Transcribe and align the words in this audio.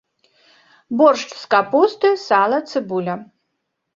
Боршч 1.01 1.27
з 1.41 1.51
капусты, 1.51 2.11
сала, 2.25 2.59
цыбуля. 2.71 3.15